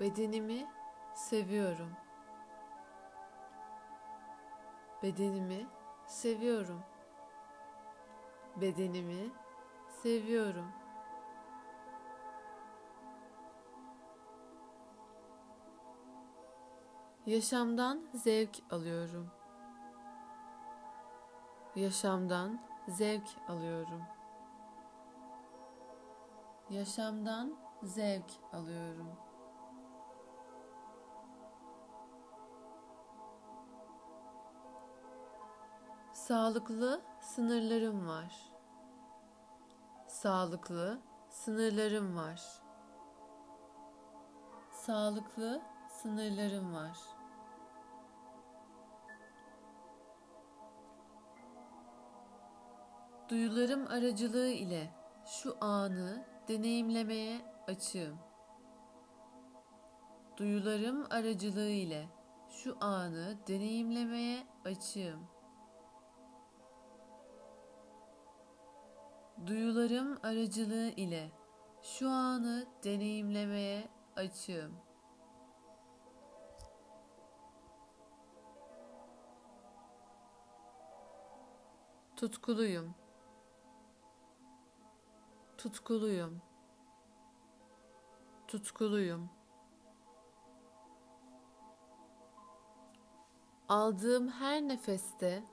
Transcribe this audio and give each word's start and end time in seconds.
Bedenimi 0.00 0.66
seviyorum. 1.14 1.92
Bedenimi 5.02 5.66
seviyorum. 6.06 6.82
Bedenimi 8.56 9.30
seviyorum. 10.02 10.72
Yaşamdan 17.26 18.02
zevk 18.14 18.62
alıyorum. 18.70 19.30
Yaşamdan 21.76 22.60
zevk 22.88 23.28
alıyorum. 23.48 24.02
Yaşamdan 26.70 27.56
zevk 27.82 28.30
alıyorum. 28.52 29.25
Sağlıklı 36.26 37.00
sınırlarım 37.20 38.08
var. 38.08 38.52
Sağlıklı 40.08 40.98
sınırlarım 41.30 42.16
var. 42.16 42.42
Sağlıklı 44.72 45.62
sınırlarım 45.88 46.74
var. 46.74 46.98
Duyularım 53.28 53.86
aracılığı 53.86 54.48
ile 54.48 54.90
şu 55.26 55.56
anı 55.60 56.26
deneyimlemeye 56.48 57.40
açığım. 57.68 58.18
Duyularım 60.36 61.06
aracılığı 61.10 61.70
ile 61.70 62.08
şu 62.50 62.76
anı 62.80 63.38
deneyimlemeye 63.48 64.46
açığım. 64.64 65.35
Duyularım 69.46 70.18
aracılığı 70.22 70.88
ile 70.88 71.30
şu 71.82 72.10
anı 72.10 72.66
deneyimlemeye 72.84 73.88
açığım. 74.16 74.72
Tutkuluyum. 82.16 82.94
Tutkuluyum. 85.58 86.42
Tutkuluyum. 88.48 89.30
Aldığım 93.68 94.28
her 94.28 94.62
nefeste 94.62 95.44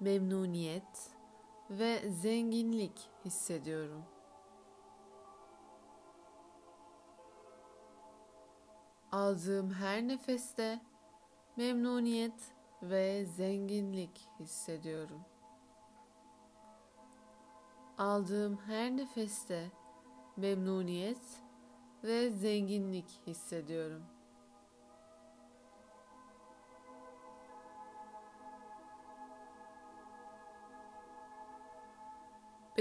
memnuniyet 0.00 1.21
ve 1.70 2.10
zenginlik 2.10 3.10
hissediyorum. 3.24 4.04
Aldığım 9.12 9.70
her 9.70 10.08
nefeste 10.08 10.80
memnuniyet 11.56 12.54
ve 12.82 13.24
zenginlik 13.24 14.28
hissediyorum. 14.40 15.20
Aldığım 17.98 18.56
her 18.56 18.96
nefeste 18.96 19.70
memnuniyet 20.36 21.42
ve 22.04 22.30
zenginlik 22.30 23.20
hissediyorum. 23.26 24.02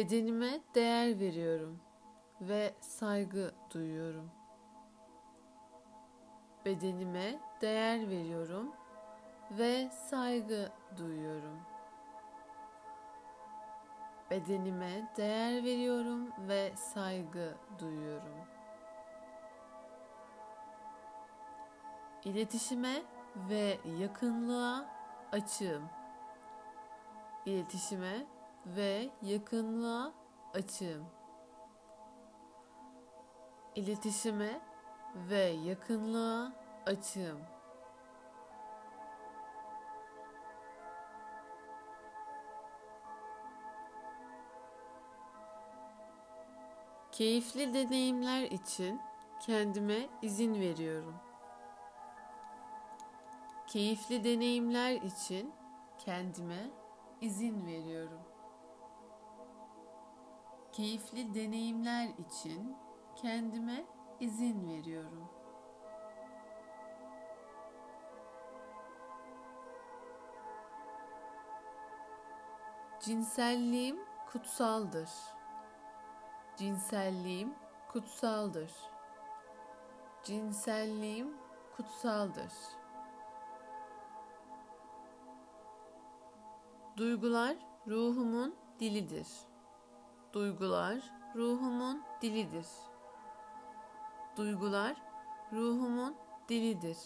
Bedenime 0.02 0.60
değer 0.76 1.20
veriyorum 1.20 1.80
ve 2.42 2.74
saygı 2.80 3.52
duyuyorum. 3.74 4.32
Bedenime 6.66 7.40
değer 7.62 8.10
veriyorum 8.10 8.72
ve 9.52 9.90
saygı 9.90 10.72
duyuyorum. 10.98 11.60
Bedenime 14.32 15.12
değer 15.18 15.64
veriyorum 15.64 16.32
ve 16.48 16.76
saygı 16.76 17.56
duyuyorum. 17.80 18.46
İletişime 22.24 23.02
ve 23.50 23.78
yakınlığa 24.00 24.86
açığım. 25.32 25.90
İletişime 27.46 28.26
ve 28.66 29.10
yakınlığa 29.22 30.14
açığım. 30.54 31.06
İletişime 33.76 34.62
ve 35.16 35.40
yakınlığa 35.40 36.54
açığım. 36.86 37.40
Keyifli 47.12 47.74
deneyimler 47.74 48.44
için 48.44 49.02
kendime 49.40 50.10
izin 50.22 50.54
veriyorum. 50.54 51.16
Keyifli 53.68 54.24
deneyimler 54.24 54.92
için 54.92 55.54
kendime 55.98 56.70
izin 57.22 57.66
veriyorum. 57.66 58.31
Keyifli 60.72 61.34
deneyimler 61.34 62.10
için 62.10 62.78
kendime 63.16 63.86
izin 64.20 64.68
veriyorum. 64.68 65.30
Cinselliğim 73.00 74.00
kutsaldır. 74.32 75.10
Cinselliğim 76.58 77.56
kutsaldır. 77.88 78.72
Cinselliğim 80.24 81.38
kutsaldır. 81.78 82.54
Duygular 86.98 87.56
ruhumun 87.88 88.56
dilidir. 88.80 89.51
Duygular 90.34 91.04
ruhumun 91.36 92.04
dilidir. 92.22 92.68
Duygular 94.38 94.96
ruhumun 95.54 96.16
dilidir. 96.50 96.98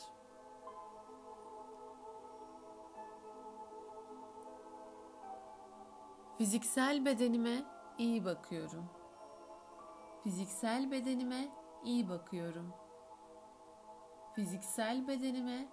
Fiziksel 6.38 7.06
bedenime 7.06 7.64
iyi 7.98 8.26
bakıyorum. 8.26 8.86
Fiziksel 10.24 10.92
bedenime 10.92 11.50
iyi 11.84 12.10
bakıyorum. 12.10 12.74
Fiziksel 14.36 15.08
bedenime 15.08 15.68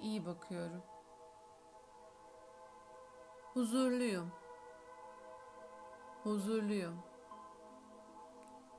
iyi 0.00 0.26
bakıyorum. 0.26 0.82
Huzurluyum. 3.54 4.32
Huzurluyum. 6.26 7.02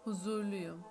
Huzurluyum. 0.03 0.83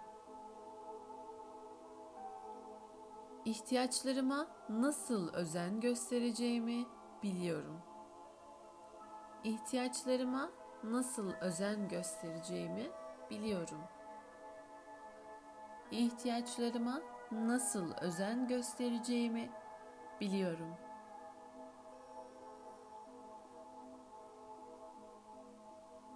İhtiyaçlarıma 3.45 4.47
nasıl 4.69 5.35
özen 5.35 5.81
göstereceğimi 5.81 6.87
biliyorum. 7.23 7.81
İhtiyaçlarıma 9.45 10.51
nasıl 10.85 11.33
özen 11.33 11.89
göstereceğimi 11.89 12.91
biliyorum. 13.31 13.81
İhtiyaçlarıma 15.91 17.03
nasıl 17.33 17.93
özen 18.01 18.49
göstereceğimi 18.49 19.51
biliyorum. 20.21 20.86